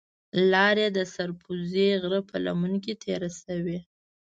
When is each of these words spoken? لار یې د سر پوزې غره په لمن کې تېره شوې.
لار 0.51 0.75
یې 0.83 0.89
د 0.97 0.99
سر 1.13 1.29
پوزې 1.41 1.87
غره 2.01 2.21
په 2.29 2.35
لمن 2.45 2.73
کې 2.83 2.93
تېره 3.03 3.29
شوې. 3.41 3.79